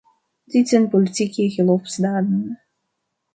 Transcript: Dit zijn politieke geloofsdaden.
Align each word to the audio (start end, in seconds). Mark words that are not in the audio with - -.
Dit 0.45 0.69
zijn 0.69 0.89
politieke 0.89 1.49
geloofsdaden. 1.49 2.59